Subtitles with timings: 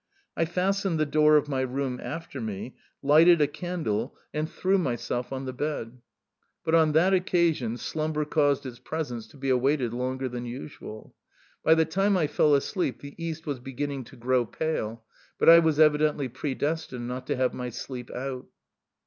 [0.35, 5.31] I fastened the door of my room after me, lighted a candle, and threw myself
[5.31, 5.99] on the bed;
[6.65, 11.13] but, on that occasion, slumber caused its presence to be awaited longer than usual.
[11.63, 15.03] By the time I fell asleep the east was beginning to grow pale,
[15.37, 18.47] but I was evidently predestined not to have my sleep out.